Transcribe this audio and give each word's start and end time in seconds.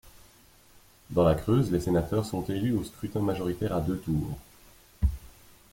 Dans 1.11 1.23
la 1.23 1.35
Creuse, 1.35 1.69
les 1.71 1.79
sénateurs 1.79 2.25
sont 2.25 2.43
élus 2.45 2.73
au 2.75 2.83
scrutin 2.83 3.19
majoritaire 3.19 3.75
à 3.75 3.81
deux 3.81 3.99
tours. 3.99 4.35